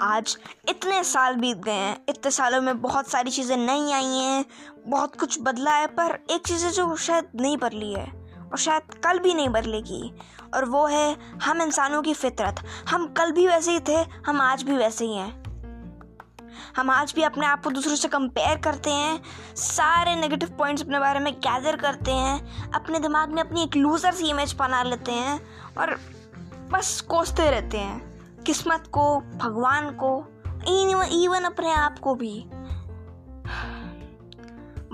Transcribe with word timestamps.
आज 0.00 0.36
इतने 0.68 1.02
साल 1.04 1.36
बीत 1.36 1.56
गए 1.56 1.72
हैं। 1.72 1.96
इतने 2.08 2.30
सालों 2.30 2.60
में 2.60 2.80
बहुत 2.80 3.08
सारी 3.08 3.30
चीज़ें 3.30 3.56
नई 3.56 3.92
आई 3.92 4.04
हैं। 4.04 4.44
बहुत 4.86 5.18
कुछ 5.20 5.38
बदला 5.40 5.70
है, 5.70 5.86
पर 5.86 6.18
एक 6.30 6.46
चीज़ 6.46 6.66
जो 6.66 6.96
शायद 6.96 7.28
नहीं 7.36 7.56
बदली 7.56 7.92
है, 7.92 8.04
और 8.42 8.58
शायद 8.58 8.94
कल 9.04 9.18
भी 9.18 9.34
नहीं 9.34 9.48
बदलेगी, 9.48 10.12
और 10.54 10.64
वो 10.64 10.86
है 10.86 11.16
हम 11.42 11.62
इंसानों 11.62 12.02
की 12.02 12.14
फितरत। 12.14 12.60
हम 12.88 13.06
कल 13.06 13.32
भी 13.32 13.46
वैसे 13.48 13.72
ही 13.72 13.80
थे, 13.80 13.96
हम 14.26 14.40
आज 14.40 14.62
भी 14.62 14.76
वैसे 14.76 15.04
ही 15.04 15.16
हैं। 15.16 15.44
हम 16.76 16.90
आज 16.90 17.12
भी 17.14 17.22
अपने 17.22 17.46
आप 17.46 17.62
को 17.64 17.70
दूसरों 17.70 17.96
से 17.96 18.08
कंपेयर 18.08 18.58
करते 18.58 18.90
हैं, 18.90 19.22
सारे 19.56 20.14
नेगेटिव 20.16 20.48
पॉइंट्स 20.48 20.82
अपने 20.82 20.98
बारे 20.98 21.20
में 21.20 21.32
गैदर 21.34 21.76
करते 21.76 22.12
हैं, 22.12 22.70
अपने 22.70 22.98
दिमाग 22.98 23.32
में 23.32 23.42
अपनी 23.42 23.62
एक 23.62 23.76
लूज़र 23.76 24.12
सी 24.12 24.30
इमेज 24.30 24.52
बना 24.52 24.82
लेते 24.82 25.12
हैं, 25.12 25.40
और 25.78 25.98
बस 26.72 27.00
कोसते 27.00 27.50
रहते 27.50 27.78
हैं। 27.78 28.15
किस्मत 28.46 28.84
को, 28.86 29.20
भगवान 29.20 29.90
को 29.90 30.24
इवन 31.24 31.44
अपने 31.44 31.72
आप 31.72 31.98
को 31.98 32.14
भी। 32.14 32.44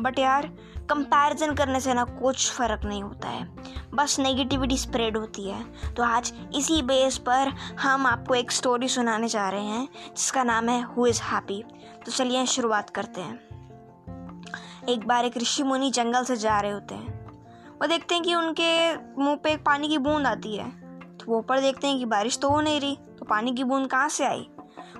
बट 0.02 0.18
यार 0.18 0.46
कंपैरिजन 0.90 1.54
करने 1.54 1.80
से 1.80 1.94
ना 1.94 2.04
कुछ 2.04 2.52
फ़र्क 2.52 2.84
नहीं 2.84 3.02
होता 3.02 3.28
है। 3.28 3.48
बस 3.94 4.18
नेगेटिविटी 4.18 4.78
स्प्रेड 4.78 5.16
होती 5.16 5.50
है। 5.50 5.92
तो 5.94 6.02
आज 6.02 6.32
इसी 6.54 6.82
बेस 6.82 7.18
पर 7.18 7.48
हम 7.80 8.06
आपको 8.06 8.34
एक 8.34 8.52
स्टोरी 8.52 8.88
सुनाने 8.88 9.28
जा 9.28 9.48
रहे 9.48 9.64
हैं, 9.64 9.88
जिसका 10.16 10.42
नाम 10.42 10.68
है 10.68 10.82
हु 10.82 11.06
इज़ 11.06 11.22
हैप्पी 11.22 11.64
तो 12.06 12.12
चलिए 12.12 12.46
शुरुआत 12.46 12.90
करते 12.90 13.20
हैं। 13.20 13.36
एक 14.88 15.06
बार 15.08 15.24
एक 15.24 15.36
ऋषि 15.36 15.62
मुनि 15.62 15.90
जंगल 15.90 16.24
से 16.24 16.36
जा 16.36 16.60
रहे 16.60 16.72
होते 16.72 16.94
हैं। 16.94 17.28
वो 17.80 17.86
देखते 17.86 18.14
हैं 18.14 18.24
कि 18.24 18.34
उनके 18.34 18.96
मुँह 19.22 19.36
पे 19.36 19.52
एक 19.52 19.64
पानी 19.64 19.88
की 19.88 19.98
बूंद 19.98 20.26
आती 20.26 20.56
है। 20.56 20.70
तो 21.16 21.32
वो 21.32 21.38
ऊपर 21.38 21.60
देखते 21.60 21.86
हैं 21.86 21.98
कि 21.98 22.04
बारिश 22.04 22.38
तो 22.38 22.50
हो 22.50 22.60
नहीं 22.60 22.80
रही। 22.80 22.98
तो 23.22 23.26
पानी 23.26 23.52
की 23.52 23.64
बूंद 23.64 23.90
कहाँ 23.90 24.08
से 24.08 24.24
आई? 24.24 24.50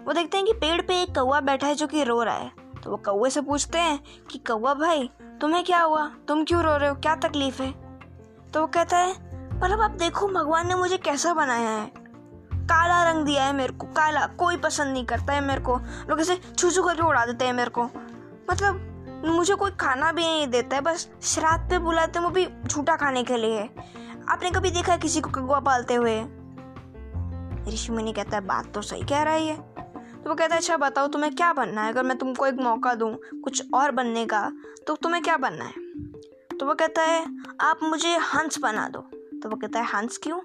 वो 0.04 0.12
देखते 0.12 0.36
हैं 0.36 0.46
कि 0.46 0.52
पेड़ 0.52 0.82
पे 0.82 1.02
एक 1.02 1.14
कौवा 1.14 1.40
बैठा 1.40 1.66
है 1.66 1.74
जो 1.74 1.86
कि 1.86 2.04
रो 2.04 2.22
रहा 2.22 2.34
है। 2.34 2.52
तो 2.84 2.90
वो 2.90 2.96
कौवे 2.96 3.30
से 3.30 3.40
पूछते 3.40 3.78
हैं 3.78 4.04
कि, 4.30 4.38
कौवा 4.38 4.74
भाई, 4.74 5.10
तुम्हें 5.40 5.64
क्या 5.64 5.82
हुआ? 5.82 6.10
तुम 6.28 6.44
क्यों 6.44 6.62
रो 6.62 6.76
रहे 6.76 6.88
हो? 6.88 6.94
क्या 6.94 7.16
तकलीफ़ 7.16 7.62
है? 7.62 7.72
तो 8.54 8.60
वो 8.60 8.66
कहता 8.66 8.96
है 8.96 9.10
मतलब 9.60 9.80
आप 9.80 9.90
देखो 9.90 10.28
भगवान 10.28 10.68
ने 10.68 10.74
मुझे 10.74 10.96
कैसा 10.96 11.34
बनाया 11.34 11.70
है। 11.70 11.92
काला 12.54 13.10
रंग 13.10 13.24
दिया 13.24 13.44
है 13.44 13.52
मेरे 13.52 13.72
को, 13.72 13.86
काला, 13.86 14.26
कोई 14.26 14.56
पसंद 14.56 14.92
नहीं 14.92 15.04
करता 15.04 15.32
है 15.32 15.40
मेरे 15.40 15.60
को। 15.60 15.80
लोग 16.10 16.20
ऐसे 16.20 16.40
छू 16.58 16.70
छू 16.70 16.82
करके 16.82 17.02
उड़ा 17.02 17.26
देते 17.26 17.44
हैं 17.44 17.52
मेरे 17.52 17.70
को। 17.70 17.82
मतलब 18.50 18.88
मुझे 19.24 19.54
कोई 19.54 19.70
खाना 19.70 20.12
भी 20.12 20.22
नहीं 20.22 20.46
देता 20.46 20.76
है, 20.76 20.82
बस 20.82 21.08
श्राद्ध 21.22 21.70
पे 21.70 21.78
बुलाते 21.78 22.18
हैं 22.18 22.26
वो 22.26 22.32
भी 22.32 22.48
झूठा 22.66 22.96
खाने 22.96 23.22
के 23.22 23.36
लिए। 23.36 23.70
आपने 24.28 24.50
कभी 24.50 24.70
देखा 24.70 24.92
है 24.92 24.98
किसी 24.98 25.20
को 25.20 25.30
कगुआ 25.30 25.60
पालते 25.60 25.94
हुए? 25.94 26.24
ऋषि 27.68 27.92
मुनि 27.92 28.12
कहता 28.12 28.36
है, 28.36 28.46
बात 28.46 28.72
तो 28.74 28.82
सही 28.82 29.02
कह 29.02 29.22
रहा 29.22 29.34
है। 29.34 29.46
ये 29.46 29.54
तो 29.54 30.30
वो 30.30 30.34
कहता 30.34 30.54
है 30.54 30.60
अच्छा 30.60 30.76
बताओ, 30.76 31.06
तुम्हें 31.06 31.34
क्या 31.34 31.52
बनना 31.52 31.82
है? 31.82 31.92
अगर 31.92 32.02
मैं 32.02 32.18
तुमको 32.18 32.46
एक 32.46 32.54
मौका 32.54 32.94
दूँ 32.94 33.14
कुछ 33.44 33.62
और 33.74 33.90
बनने 33.90 34.26
का 34.26 34.52
तो 34.86 34.94
तुम्हें 34.94 35.22
क्या 35.22 35.36
बनना 35.36 35.64
है? 35.64 35.72
तो 36.58 36.66
वो 36.66 36.74
कहता 36.74 37.02
है, 37.02 37.26
आप 37.60 37.80
मुझे 37.82 38.16
हंस 38.16 38.58
बना 38.58 38.88
दो। 38.88 39.00
तो 39.42 39.48
वो 39.48 39.56
कहता 39.56 39.80
है, 39.80 39.86
हंस 39.86 40.18
क्यों? 40.18 40.38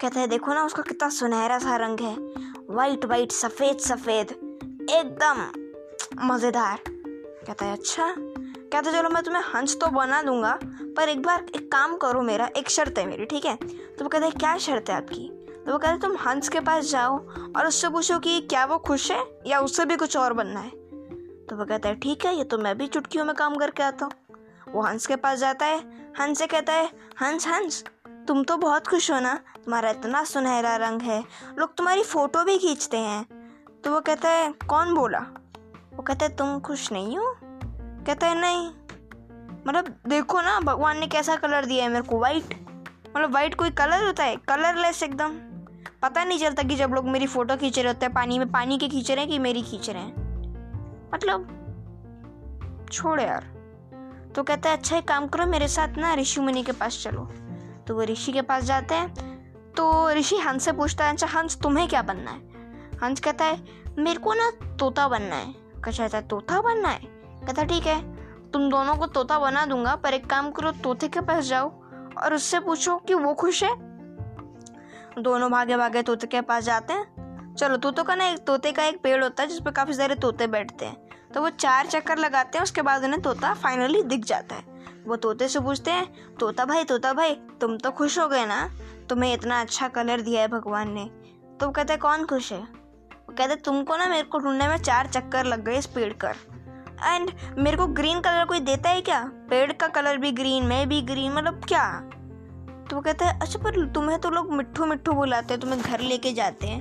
कहता 0.00 0.20
है, 0.20 0.26
देखो 0.26 0.54
ना, 0.54 0.64
उसका 0.64 0.82
कितना 0.82 1.08
सुनहरा 1.08 1.58
सा 1.58 1.76
रंग 1.76 2.00
है। 2.00 2.16
वाइट 2.70 3.04
वाइट 3.04 3.32
सफ़ेद 3.32 3.78
सफ़ेद, 3.78 4.30
एकदम 4.90 5.50
मज़ेदार। 6.32 6.78
कहता 7.46 7.64
है 7.64 7.72
अच्छा? 7.72 8.14
कहता 8.18 8.92
चलो, 8.92 9.08
मैं 9.08 9.22
तुम्हें 9.22 9.42
हंस 9.54 9.78
तो 9.80 9.86
बना 9.86 10.22
दूँगा, 10.22 10.58
पर 10.96 11.08
एक 11.08 11.22
बार 11.22 11.46
एक 11.56 11.72
काम 11.72 11.96
करो 11.96 12.22
मेरा, 12.22 12.50
एक 12.56 12.70
शर्त 12.70 12.98
है 12.98 13.06
मेरी, 13.06 13.24
ठीक 13.24 13.44
है? 13.44 13.56
तो 13.56 14.02
वो 14.02 14.08
कहता 14.08 14.24
है, 14.24 14.30
क्या 14.30 14.58
शर्त 14.58 14.90
है 14.90 14.96
आपकी? 14.96 15.41
तो 15.66 15.72
वो 15.72 15.78
कहते, 15.78 15.98
तुम 15.98 16.16
हंस 16.16 16.48
के 16.48 16.60
पास 16.60 16.84
जाओ 16.84 17.18
और 17.56 17.66
उससे 17.66 17.88
पूछो 17.88 18.18
कि 18.18 18.40
क्या 18.40 18.64
वो 18.64 18.78
खुश 18.78 19.10
है 19.12 19.24
या 19.46 19.60
उससे 19.60 19.84
भी 19.84 19.96
कुछ 19.96 20.16
और 20.16 20.32
बनना 20.32 20.60
है? 20.60 20.70
तो 21.46 21.56
वो 21.56 21.64
कहता 21.64 21.88
है, 21.88 21.94
ठीक 21.94 22.26
है, 22.26 22.36
ये 22.36 22.44
तो 22.44 22.58
मैं 22.58 22.78
भी 22.78 22.86
चुटकियों 22.86 23.24
में 23.24 23.34
काम 23.34 23.56
करके 23.56 23.82
आता 23.82 24.04
हूँ। 24.04 24.12
वो 24.72 24.82
हंस 24.82 25.06
के 25.06 25.16
पास 25.16 25.38
जाता 25.38 25.66
है, 25.66 25.78
हंस 26.20 26.38
से 26.38 26.46
कहता 26.46 26.72
है, 26.72 26.90
हंस 27.20 27.46
हंस, 27.46 27.84
तुम 28.28 28.44
तो 28.44 28.56
बहुत 28.56 28.86
खुश 28.86 29.10
हो 29.10 29.20
ना? 29.20 29.34
तुम्हारा 29.64 29.90
इतना 29.90 30.24
सुनहरा 30.24 30.76
रंग 30.76 31.02
है, 31.02 31.24
लोग 31.58 31.74
तुम्हारी 31.74 32.02
फ़ोटो 32.02 32.44
भी 32.44 32.58
खींचते 32.58 32.96
हैं। 32.96 33.24
तो 33.84 33.92
वो 33.92 34.00
कहता 34.00 34.28
है, 34.28 34.52
कौन 34.52 34.94
बोला? 34.94 35.18
वो 35.94 36.02
कहता 36.02 36.26
है, 36.26 36.36
तुम 36.36 36.60
खुश 36.60 36.92
नहीं 36.92 37.18
हो? 37.18 37.36
कहता 38.06 38.26
है, 38.26 38.40
नहीं 38.40 38.70
मतलब 39.66 39.88
देखो 40.06 40.40
ना, 40.40 40.60
भगवान 40.60 40.98
ने 40.98 41.06
कैसा 41.06 41.36
कलर 41.36 41.66
दिया 41.66 41.84
है 41.84 41.90
मेरे 41.90 42.08
को 42.08 42.18
वाइट 42.18 42.44
मतलब 43.16 43.34
वाइट 43.34 43.54
कोई 43.54 43.70
कलर 43.70 44.04
होता 44.04 44.24
है? 44.24 44.36
कलरलेस 44.36 45.02
एकदम। 45.02 45.51
पता 46.02 46.24
नहीं 46.24 46.38
चलता 46.38 46.62
कि 46.62 46.76
जब 46.76 46.90
लोग 46.90 47.08
मेरी 47.08 47.26
फ़ोटो 47.26 47.56
खींच 47.56 47.78
रहे 47.78 47.88
होते 47.88 48.06
हैं, 48.06 48.14
पानी 48.14 48.38
में 48.38 48.52
पानी 48.52 48.78
के 48.78 48.88
खींच 48.88 49.10
रहे 49.10 49.20
हैं 49.20 49.28
कि 49.28 49.38
मेरी 49.38 49.62
खींच 49.62 49.90
रहे 49.90 50.02
हैं? 50.02 50.14
मतलब 51.14 51.58
छोड़ 52.92 53.20
यार। 53.20 53.44
तो 54.36 54.42
कहता 54.42 54.70
है 54.70 54.76
अच्छा 54.76 54.96
एक 54.96 55.08
काम 55.08 55.26
करो, 55.26 55.46
मेरे 55.46 55.68
साथ 55.68 55.88
ना 55.88 56.14
ऋषि 56.14 56.40
मुनि 56.40 56.62
के 56.62 56.72
पास 56.72 57.02
चलो। 57.02 57.32
तो 57.86 57.94
वो 57.94 58.02
ऋषि 58.02 58.32
के 58.32 58.42
पास 58.42 58.64
जाते 58.64 58.94
हैं। 58.94 59.14
तो 59.72 60.10
ऋषि 60.10 60.36
हंस 60.36 60.64
से 60.64 60.72
पूछता 60.72 61.04
है 61.04 61.12
अच्छा 61.12 61.26
हंस, 61.26 61.60
तुम्हें 61.62 61.88
क्या 61.88 62.02
बनना 62.02 62.30
है? 62.30 62.38
हंस 63.04 63.20
कहता 63.20 63.44
है, 63.44 63.64
मेरे 63.98 64.20
को 64.20 64.34
ना 64.34 64.50
तोता 64.50 65.08
बनना 65.08 65.36
है। 65.36 65.54
कहता 65.84 66.18
है, 66.18 66.28
तोता 66.28 66.60
बनना 66.60 66.88
है? 66.88 67.00
कहता 67.46 67.64
ठीक 67.64 67.86
है, 67.86 68.16
तुम 68.50 68.70
दोनों 68.70 68.96
को 68.96 69.06
तोता 69.06 69.38
बना 69.38 69.66
दूँगा, 69.66 69.96
पर 69.96 70.14
एक 70.14 70.26
काम 70.26 70.50
करो, 70.50 70.70
तोते 70.70 71.08
के 71.08 71.20
पास 71.20 71.44
जाओ 71.44 71.68
और 72.22 72.34
उससे 72.34 72.60
पूछो 72.60 72.96
कि 72.96 73.14
वो 73.14 73.34
खुश 73.34 73.64
है 73.64 73.91
दोनों 75.18 75.50
भागे 75.50 75.76
भागे 75.76 76.02
तोते 76.02 76.26
के 76.26 76.40
पास 76.40 76.64
जाते 76.64 76.92
हैं। 76.92 77.54
चलो, 77.54 77.76
तोतों 77.76 78.04
का 78.04 78.14
ना 78.14 78.26
एक, 78.26 78.38
तोते 78.38 78.72
का 78.72 78.84
एक 78.84 79.02
पेड़ 79.02 79.22
होता 79.22 79.42
है 79.42 79.48
जिसपे 79.48 79.70
काफ़ी 79.70 79.94
सारे 79.94 80.14
तोते 80.14 80.46
बैठते 80.46 80.84
हैं। 80.84 81.28
तो 81.34 81.40
वो 81.40 81.50
चार 81.50 81.86
चक्कर 81.86 82.18
लगाते 82.18 82.58
हैं, 82.58 82.62
उसके 82.62 82.82
बाद 82.82 83.04
उन्हें 83.04 83.22
तोता 83.22 83.54
फाइनली 83.54 84.02
दिख 84.02 84.24
जाता 84.24 84.54
है। 84.54 84.62
वो 85.06 85.16
तोते 85.16 85.48
से 85.48 85.60
पूछते 85.60 85.90
हैं, 85.90 86.36
तोता 86.40 86.64
भाई 86.64 86.84
तोता 86.84 87.12
भाई, 87.12 87.34
तुम 87.34 87.76
तो 87.76 87.90
खुश 87.90 88.18
हो 88.18 88.28
गए 88.28 88.46
ना? 88.46 88.70
तुम्हें 89.08 89.34
इतना 89.34 89.60
अच्छा 89.60 89.88
कलर 89.88 90.20
दिया 90.20 90.40
है 90.40 90.48
भगवान 90.48 90.92
ने। 90.92 91.04
तो 91.60 91.66
वो 91.66 91.72
कहते 91.72 91.96
कौन 91.96 92.26
खुश 92.26 92.52
है? 92.52 92.60
वो 93.12 93.34
कहते 93.38 93.56
तुमको 93.56 93.96
ना 93.96 94.08
मेरे 94.08 94.22
को 94.22 94.38
ढूँढने 94.38 94.68
में 94.68 94.76
चार 94.76 95.06
चक्कर 95.06 95.44
लग 95.44 95.64
गए 95.64 95.78
इस 95.78 95.86
पेड़ 95.86 96.12
कर 96.12 96.34
एंड 97.04 97.30
मेरे 97.58 97.76
को 97.76 97.86
ग्रीन 97.86 98.20
कलर 98.20 98.44
कोई 98.44 98.60
देता 98.60 98.90
है 98.90 99.00
क्या? 99.00 99.24
पेड़ 99.50 99.72
का 99.72 99.88
कलर 99.88 100.16
भी 100.16 100.32
ग्रीन 100.32 100.64
मैं 100.64 100.88
भी 100.88 101.02
ग्रीन 101.02 101.32
मतलब 101.32 101.64
क्या? 101.64 102.10
तो 102.90 102.96
वो 102.96 103.02
कहता 103.02 103.26
है 103.26 103.38
अच्छा 103.40 103.58
पर 103.58 103.86
तुम्हें 103.86 104.18
तो 104.20 104.30
लोग 104.30 104.52
मिट्टू 104.52 104.86
मिट्टू 104.86 105.12
बुलाते 105.12 105.54
हैं, 105.54 105.60
तुम्हें 105.60 105.80
घर 105.82 106.00
लेके 106.00 106.32
जाते 106.32 106.66
हैं। 106.66 106.80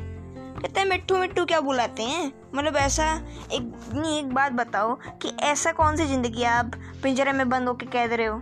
कहते 0.61 0.79
हैं 0.79 0.87
मिट्टू 0.87 1.17
मिट्टू 1.17 1.45
क्या 1.45 1.59
बुलाते 1.61 2.03
हैं? 2.03 2.31
मतलब 2.55 2.75
ऐसा, 2.75 3.13
एक, 3.53 3.71
नहीं, 3.93 4.17
एक 4.19 4.33
बात 4.33 4.51
बताओ 4.51 4.95
कि 5.21 5.29
ऐसा 5.41 5.71
कौन 5.71 5.95
सी 5.95 6.05
ज़िंदगी 6.05 6.43
आप 6.43 6.71
पिंजरे 7.03 7.31
में 7.31 7.49
बंद 7.49 7.67
होके 7.67 7.85
कह 7.85 8.05
रहे 8.05 8.25
हो? 8.25 8.39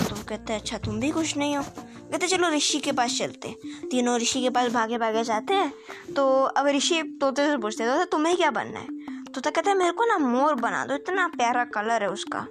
तो 0.00 0.24
कहते 0.28 0.52
हैं 0.52 0.60
अच्छा 0.60 0.78
तुम 0.78 1.00
भी 1.00 1.10
खुश 1.10 1.36
नहीं 1.36 1.56
हो? 1.56 1.62
कहते 1.62 2.26
चलो, 2.26 2.48
ऋषि 2.48 2.78
के 2.78 2.92
पास 2.92 3.18
चलते 3.18 3.54
तीनों 3.90 4.18
ऋषि 4.18 4.40
के 4.42 4.50
पास 4.50 4.72
भागे 4.72 4.98
भागे 4.98 5.24
जाते 5.24 5.54
हैं। 5.54 5.72
तो 6.16 6.42
अब 6.42 6.66
ऋषि 6.66 7.02
तोते 7.20 7.46
से 7.50 7.56
पूछते 7.56 7.86
तो 7.86 8.04
तुम्हें 8.04 8.36
क्या 8.36 8.50
बनना 8.50 8.80
है? 8.80 8.86
तोता 9.34 9.50
कहता 9.50 9.70
है, 9.70 9.76
मेरे 9.76 9.92
को 9.92 10.04
ना 10.04 10.18
मोर 10.18 10.54
बना 10.54 10.84
दो, 10.86 10.94
इतना 10.94 11.26
प्यारा 11.28 11.64
कलर 11.64 12.02
है 12.02 12.10
उसका। 12.10 12.46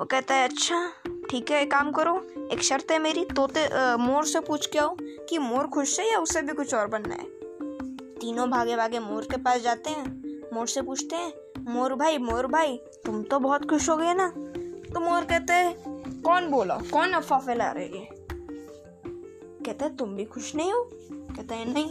वो 0.00 0.04
कहता 0.04 0.34
है 0.34 0.48
अच्छा 0.48 0.76
ठीक 1.30 1.50
है 1.50 1.62
एक 1.62 1.70
काम 1.70 1.90
करो 1.92 2.14
एक 2.52 2.62
शर्त 2.62 2.90
है 2.90 2.98
मेरी 2.98 3.24
तोते 3.24 3.66
आ, 3.66 3.96
मोर 3.96 4.24
से 4.24 4.40
पूछ 4.40 4.66
के 4.66 4.78
आओ 4.78 4.96
कि 5.00 5.38
मोर 5.38 5.66
खुश 5.66 6.00
है 6.00 6.12
या 6.12 6.18
उसे 6.18 6.42
भी 6.42 6.52
कुछ 6.52 6.74
और 6.74 6.86
बनना 6.86 7.14
है। 7.14 7.24
तीनों 8.14 8.50
भागे 8.50 8.76
भागे 8.76 8.98
मोर 8.98 9.24
के 9.24 9.36
पास 9.36 9.60
जाते 9.60 9.90
हैं 9.90 10.06
मोर 10.54 10.66
से 10.66 10.82
पूछते 10.82 11.16
हैं 11.16 11.32
मोर 11.68 11.94
भाई 11.94 12.18
मोर 12.18 12.46
भाई 12.46 12.76
तुम 12.76 13.22
तो 13.22 13.38
बहुत 13.38 13.70
खुश 13.70 13.88
हो 13.88 13.96
गए 13.96 14.14
ना? 14.14 14.28
तो 14.94 15.00
मोर 15.00 15.24
कहते 15.24 15.52
हैं 15.52 15.76
कौन 16.22 16.50
बोला? 16.50 16.76
कौन 16.92 17.12
अफवाह 17.12 17.40
फैला 17.40 17.70
रही 17.70 17.98
है? 17.98 18.08
कहता 19.66 19.88
तुम 19.88 20.14
भी 20.14 20.24
खुश 20.24 20.54
नहीं 20.54 20.72
हो? 20.72 20.90
कहते 21.12 21.54
है 21.54 21.72
नहीं। 21.72 21.90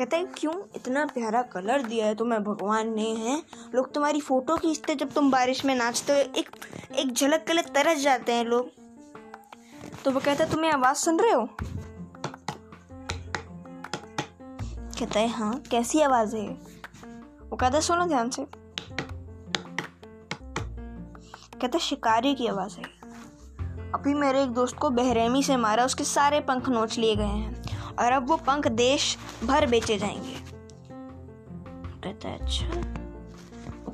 कहता 0.00 0.16
है, 0.16 0.24
क्यों 0.26 0.52
इतना 0.76 1.04
प्यारा 1.06 1.42
कलर 1.42 1.82
दिया 1.82 2.06
है 2.06 2.14
तुम्हें, 2.14 2.42
भगवान 2.44 2.92
ने, 2.94 3.08
है? 3.14 3.42
लोग 3.74 3.92
तुम्हारी 3.92 4.20
फ़ोटो 4.20 4.56
खींचते 4.56 4.94
जब 4.94 5.12
तुम 5.12 5.30
बारिश 5.30 5.64
में 5.64 5.74
नाचते 5.74 6.12
हो, 6.12 6.18
एक 6.18 6.48
एक 6.94 7.12
झलक 7.12 7.44
के 7.46 7.52
लिए 7.52 7.62
तरस 7.62 7.98
जाते 7.98 8.32
हैं 8.32 8.44
लोग। 8.44 8.70
तो 10.04 10.10
वो 10.10 10.20
कहता 10.20 10.44
है, 10.44 10.50
तुम्हें 10.50 10.70
आवाज़ 10.72 10.96
सुन 10.96 11.20
रहे 11.20 11.32
हो? 11.32 11.48
कहता 14.98 15.20
है 15.20 15.28
हाँ 15.28 15.52
कैसी 15.70 16.00
आवाज़ 16.00 16.36
है 16.36 16.48
वो 17.50 17.56
कहता 17.56 17.76
है, 17.76 17.80
सुनो 17.80 18.06
ध्यान 18.06 18.30
से। 18.30 18.46
कहता 21.54 21.70
है, 21.74 21.80
शिकारी 21.80 22.34
की 22.34 22.46
आवाज़ 22.46 22.76
है 22.76 22.84
अभी 23.92 24.14
मेरे 24.14 24.42
एक 24.42 24.50
दोस्त 24.50 24.76
को 24.76 24.90
बहरेमी 24.90 25.42
से 25.42 25.56
मारा, 25.56 25.84
उसके 25.84 26.04
सारे 26.04 26.40
पंख 26.40 26.68
नोच 26.68 26.98
लिए 26.98 27.16
गए 27.16 27.24
हैं। 27.24 27.59
और 28.00 28.12
अब 28.12 28.28
वो 28.28 28.36
पंख 28.36 28.68
देश 28.68 29.18
भर 29.44 29.66
बेचे 29.66 29.98
जाएँगे। 29.98 30.34
कहता 32.04 32.28
है 32.28 32.38
अच्छा। 32.38 32.66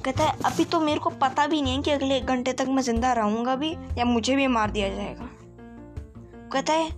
कहता 0.04 0.24
है, 0.24 0.36
अभी 0.44 0.64
तो 0.64 0.80
मेरे 0.80 1.00
को 1.00 1.10
पता 1.10 1.46
भी 1.46 1.62
नहीं 1.62 1.76
है 1.76 1.82
कि 1.82 1.90
अगले 1.90 2.16
एक 2.16 2.26
घंटे 2.26 2.52
तक 2.52 2.66
मैं 2.68 2.82
ज़िंदा 2.82 3.12
रहूँगा 3.12 3.56
भी 3.56 3.72
या 3.72 4.04
मुझे 4.04 4.36
भी 4.36 4.46
मार 4.46 4.70
दिया 4.70 4.88
जाएगा। 4.88 5.28
कहता 6.52 6.72
है, 6.72 6.90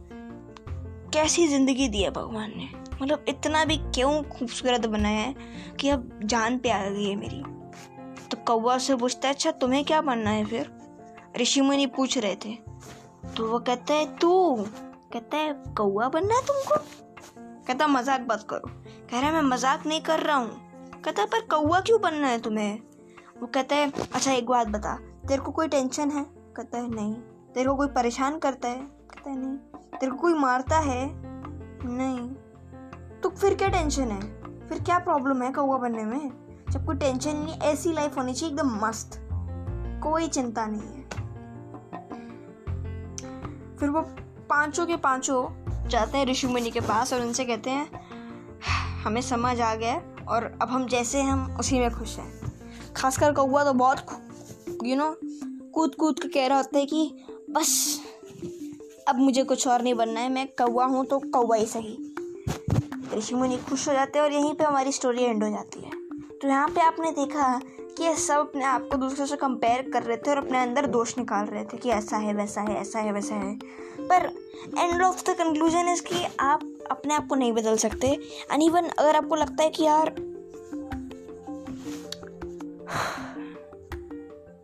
कैसी 1.15 1.49
ज़िंदगी 1.49 1.89
दी 1.89 2.03
है 2.03 2.11
भगवान 2.11 2.53
ने? 2.57 2.69
मतलब 3.03 3.25
इतना 3.29 3.65
भी 3.65 3.77
क्यों 3.77 4.23
खूबसूरत 4.23 4.87
बनाया 4.87 5.21
है 5.21 5.35
कि 5.81 5.89
अब 5.89 6.21
जान 6.25 6.59
पे 6.59 6.71
आ 6.71 6.89
गई 6.89 7.05
है 7.05 7.17
मेरी? 7.17 7.43
तो 8.29 8.37
कौवा 8.47 8.79
से 8.79 8.97
पूछता 8.97 9.29
है 9.29 9.35
अच्छा 9.35 9.51
तुम्हें 9.51 9.85
क्या 9.85 10.01
बनना 10.01 10.31
है 10.31 10.45
फिर? 10.45 10.71
ऋषि 11.41 11.61
मुनि 11.61 11.87
पूछ 11.87 12.19
रहे 12.19 12.37
थे। 12.37 12.55
तो 13.37 13.51
वो 13.51 13.59
कहता 13.59 13.95
है, 13.95 14.17
तू 14.17 14.67
कहता 15.13 15.37
है 15.37 15.53
कौआ 15.53 16.09
बनना 16.09 16.35
है 16.35 16.47
तुमको? 16.47 16.77
कहता 17.67 17.87
मज़ाक 17.87 18.21
बात 18.21 18.47
करो। 18.51 18.69
कह 19.11 19.21
रहा 19.21 19.21
है, 19.21 19.33
मैं 19.33 19.43
मज़ाक 19.43 19.87
नहीं 19.87 20.01
कर 20.01 20.21
रहा 20.21 20.37
हूँ। 20.37 20.51
कहता 21.05 21.25
पर 21.25 21.41
कौआ 21.41 21.81
क्यों 21.81 22.01
बनना 22.01 22.29
है 22.29 22.41
तुम्हें? 22.41 22.81
वो 23.41 23.47
कहता 23.47 23.77
है 23.77 23.93
अच्छा 24.15 24.33
एक 24.33 24.47
बात 24.47 24.67
बता, 24.67 24.95
तेरे 25.29 25.43
को 25.43 25.53
कोई 25.53 25.69
टेंशन 25.69 26.11
है? 26.11 26.25
कहता 26.57 26.79
है, 26.79 26.95
नहीं। 26.95 27.15
तेरे 27.55 27.69
को 27.69 27.75
कोई 27.75 27.87
परेशान 27.87 28.39
करता 28.39 28.69
है? 28.69 28.79
कहता 28.81 29.31
है, 29.31 29.37
नहीं। 29.37 29.57
तेरे 29.99 30.13
को 30.13 30.19
कोई 30.19 30.35
मारता 30.35 30.79
है? 30.79 31.11
नहीं। 31.85 32.29
तो 33.21 33.29
फिर 33.29 33.55
क्या 33.55 33.69
टेंशन 33.69 34.11
है? 34.11 34.21
फिर 34.69 34.83
क्या 34.83 34.99
प्रॉब्लम 34.99 35.43
है 35.43 35.53
कौआ 35.53 35.79
बनने 35.79 36.05
में? 36.05 36.31
जब 36.71 36.87
कोई 36.87 36.97
टेंशन 36.97 37.37
नहीं, 37.37 37.59
ऐसी 37.59 37.93
लाइफ 37.93 38.19
होनी 38.19 38.35
चाहिए, 38.35 38.55
एकदम 38.55 38.87
मस्त। 38.87 39.21
कोई 40.03 40.29
चिंता 40.29 40.67
नहीं 40.67 40.81
है। 40.81 41.09
फिर 43.77 43.91
वो 43.91 44.01
पाँचों 44.51 44.87
के 44.87 44.97
पाँचों 44.97 45.89
जाते 45.89 46.19
हैं 46.19 46.27
ऋषि 46.27 46.47
मुनि 46.47 46.71
के 46.71 46.81
पास 46.81 47.13
और 47.13 47.21
उनसे 47.21 47.45
कहते 47.45 47.71
हैं, 47.71 47.89
हमें 49.05 49.21
समझ 49.23 49.61
आ 49.61 49.75
गया 49.75 49.95
और 50.29 50.45
अब 50.63 50.69
हम 50.69 50.87
जैसे 50.87 51.23
हम 51.23 51.57
उसी 51.61 51.79
में 51.79 51.91
खुश 51.91 52.17
हैं। 52.19 52.93
खासकर 52.97 53.33
कौआ 53.33 53.65
तो 53.65 53.73
बहुत 53.73 54.07
यू 54.85 54.97
नो 54.97 55.15
कूद 55.75 55.95
कूद 55.95 56.21
के 56.21 56.29
कह 56.29 56.47
रहा 56.47 56.59
होता 56.59 56.79
है 56.79 56.87
कि, 56.87 57.25
बस, 57.51 58.01
अब 59.09 59.19
मुझे 59.19 59.43
कुछ 59.43 59.67
और 59.69 59.83
नहीं 59.83 59.95
बनना 59.95 60.21
है, 60.21 60.29
मैं 60.29 60.47
कौआ 60.63 60.85
हूँ 60.85 61.05
तो 61.07 61.19
कौआ 61.19 61.57
ही 61.57 61.67
सही। 61.67 61.97
ऋषि 63.15 63.35
मुनि 63.35 63.57
खुश 63.69 63.89
हो 63.89 63.93
जाते 63.95 64.19
हैं 64.19 64.27
और 64.27 64.33
यहीं 64.33 64.55
पे 64.55 64.65
हमारी 64.65 64.93
स्टोरी 64.93 65.23
एंड 65.23 65.45
हो 65.45 65.51
जाती 65.51 65.81
है। 65.81 65.91
तो 66.39 66.49
यहाँ 66.49 66.69
पे 66.69 66.81
आपने 66.81 67.11
देखा 67.11 67.61
कि 67.97 68.05
ये 68.05 68.15
सब 68.17 68.39
अपने 68.39 68.65
आप 68.65 68.89
को 68.93 68.97
दूसरे 68.97 69.27
से 69.27 69.37
कंपेयर 69.37 69.91
कर 69.93 70.03
रहे 70.03 70.17
थे 70.17 70.31
और 70.31 70.37
अपने 70.37 70.59
अंदर 70.59 70.87
दोष 70.87 71.17
निकाल 71.19 71.47
रहे 71.47 71.65
थे 71.65 71.77
कि 71.77 71.89
ऐसा 71.89 72.17
है, 72.17 72.35
वैसा 72.35 72.61
है, 72.61 72.81
ऐसा 72.81 72.99
है, 72.99 73.13
वैसा 73.13 73.35
है। 73.35 73.59
पर 74.09 74.33
end 74.79 75.03
of 75.03 75.31
the 75.31 75.35
conclusion 75.35 75.89
is 75.89 76.03
कि 76.03 76.27
आप 76.41 76.61
अपने 76.91 77.15
आप 77.15 77.27
को 77.27 77.35
नहीं 77.35 77.53
बदल 77.53 77.77
सकते। 77.77 78.07
एंड 78.53 78.63
इवन 78.63 78.89
अगर 78.89 79.17
आपको 79.17 79.35
लगता 79.35 79.63
है 79.63 79.71
कि 79.71 79.85
यार, 79.85 80.11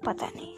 पता 0.05 0.27
नहीं। 0.27 0.55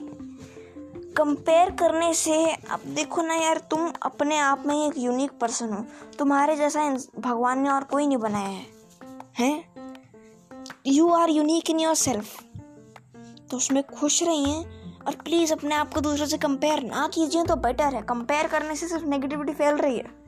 कंपेयर 1.12 1.70
करने 1.70 2.14
से 2.14 2.54
अब 2.70 2.80
देखो 2.86 3.22
ना 3.22 3.34
यार, 3.34 3.58
तुम 3.58 3.92
अपने 4.02 4.38
आप 4.38 4.62
में 4.66 4.86
एक 4.86 4.98
यूनिक 4.98 5.30
पर्सन 5.30 5.72
हो। 5.72 5.84
तुम्हारे 6.18 6.56
जैसा 6.56 6.98
भगवान 7.18 7.58
ने 7.58 7.70
और 7.70 7.84
कोई 7.84 8.06
नहीं 8.06 8.18
बनाया 8.18 8.48
है। 8.48 8.66
हैं? 9.38 9.76
You 10.86 11.08
are 11.08 11.30
unique 11.30 11.70
in 11.70 11.80
yourself 11.94 12.42
तो 13.50 13.56
उसमें 13.56 13.82
खुश 13.82 14.22
रहिए। 14.22 14.85
और 15.06 15.14
प्लीज़ 15.14 15.52
अपने 15.52 15.74
आप 15.74 15.94
को 15.94 16.00
दूसरों 16.00 16.26
से 16.26 16.38
कंपेयर 16.38 16.82
ना 16.82 17.10
कीजिए 17.14 17.44
तो 17.44 17.56
बेटर 17.56 17.94
है। 17.94 18.02
कंपेयर 18.02 18.46
करने 18.46 18.76
से 18.76 18.88
सिर्फ़ 18.88 19.04
नेगेटिविटी 19.04 19.52
फैल 19.52 19.76
रही 19.76 19.96
है। 19.96 20.26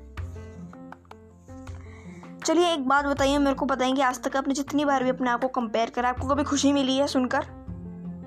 चलिए 2.44 2.72
एक 2.72 2.88
बात 2.88 3.04
बताइए, 3.04 3.38
मेरे 3.38 3.54
को 3.54 3.66
बताएँगे 3.66 4.02
आज 4.02 4.22
तक 4.22 4.36
आपने 4.36 4.54
जितनी 4.54 4.84
बार 4.84 5.04
भी 5.04 5.10
अपने 5.10 5.30
आप 5.30 5.42
को 5.42 5.48
कंपेयर 5.48 5.90
करा, 5.90 6.08
आपको 6.08 6.28
कभी 6.28 6.44
खुशी 6.44 6.72
मिली 6.72 6.96
है 6.96 7.06
सुनकर? 7.06 7.46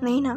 नहीं 0.02 0.22
ना? 0.22 0.32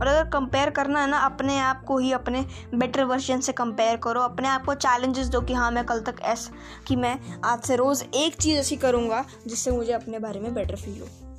और 0.00 0.06
अगर 0.06 0.30
कंपेयर 0.30 0.70
करना 0.70 1.00
है 1.00 1.10
ना, 1.10 1.18
अपने 1.18 1.58
आप 1.58 1.84
को 1.84 1.98
ही 1.98 2.12
अपने 2.12 2.46
बेटर 2.74 3.04
वर्जन 3.04 3.40
से 3.40 3.52
कंपेयर 3.52 3.96
करो। 3.96 4.20
अपने 4.20 4.48
आप 4.48 4.64
को 4.64 4.74
चैलेंजेस 4.74 5.26
दो 5.26 5.40
कि 5.40 5.54
हाँ 5.54 5.70
मैं 5.70 5.86
कल 5.86 6.00
तक 6.00 6.16
ऐसा 6.22 6.52
कि 6.86 6.96
मैं 6.96 7.20
आज 7.44 7.62
से 7.62 7.76
रोज़ 7.76 8.04
एक 8.14 8.34
चीज़ 8.34 8.58
ऐसी 8.58 8.76
करूँगा 8.76 9.24
जिससे 9.46 9.70
मुझे 9.70 9.92
अपने 9.92 10.18
बारे 10.18 10.40
में 10.40 10.54
बेटर 10.54 10.76
फील 10.76 11.00
हो। 11.00 11.29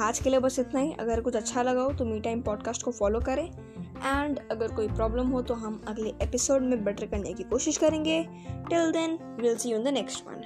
आज 0.00 0.18
के 0.18 0.30
लिए 0.30 0.38
बस 0.38 0.58
इतना 0.58 0.80
ही। 0.80 0.92
अगर 1.00 1.20
कुछ 1.20 1.36
अच्छा 1.36 1.62
लगा 1.62 1.82
हो 1.82 1.92
तो 1.92 2.04
मी 2.04 2.20
टाइम 2.20 2.42
पॉडकास्ट 2.42 2.82
को 2.82 2.90
फॉलो 2.90 3.20
करें। 3.20 3.44
एंड 3.44 4.38
अगर 4.50 4.72
कोई 4.72 4.88
प्रॉब्लम 4.88 5.28
हो 5.28 5.42
तो 5.42 5.54
हम 5.54 5.80
अगले 5.88 6.10
एपिसोड 6.22 6.62
में 6.62 6.84
बेटर 6.84 7.06
करने 7.06 7.32
की 7.32 7.42
कोशिश 7.42 7.76
करेंगे। 7.76 8.22
Till 8.70 8.90
then 8.92 9.18
will 9.40 9.56
see 9.56 9.70
you 9.70 9.78
in 9.78 9.84
the 9.84 9.88
next 9.88 10.26
one 10.26 10.42